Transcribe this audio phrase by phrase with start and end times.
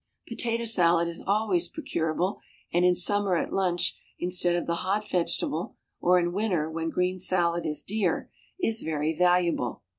[0.27, 2.39] Potato salad is always procurable,
[2.73, 7.19] and in summer at lunch, instead of the hot vegetable, or in winter when green
[7.19, 8.27] salad is dear,
[8.59, 9.83] is very valuable.